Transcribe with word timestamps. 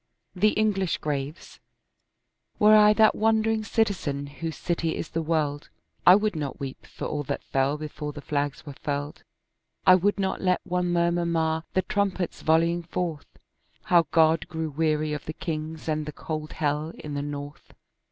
THE 0.35 0.57
ENGLISH 0.57 0.97
GRAVES 0.97 1.59
Were 2.57 2.75
I 2.75 2.91
that 2.93 3.13
wandering 3.13 3.63
citizen 3.63 4.25
whose 4.25 4.55
city 4.57 4.95
is 4.95 5.09
the 5.09 5.21
world, 5.21 5.69
I 6.07 6.15
would 6.15 6.35
not 6.35 6.59
weep 6.59 6.87
for 6.87 7.05
all 7.05 7.21
that 7.25 7.43
fell 7.43 7.77
before 7.77 8.11
the 8.11 8.19
flags 8.19 8.65
were 8.65 8.73
furled; 8.73 9.23
I 9.85 9.93
would 9.93 10.17
not 10.19 10.41
let 10.41 10.61
one 10.63 10.87
murmur 10.91 11.27
mar 11.27 11.65
the 11.75 11.83
trumpets 11.83 12.41
volleying 12.41 12.81
forth 12.81 13.27
How 13.83 14.07
God 14.09 14.47
grew 14.47 14.71
weary 14.71 15.13
of 15.13 15.25
the 15.25 15.33
kings, 15.33 15.87
and 15.87 16.07
the 16.07 16.11
cold 16.11 16.53
hell 16.53 16.93
in 16.97 17.13
the 17.13 17.21
north. 17.21 17.75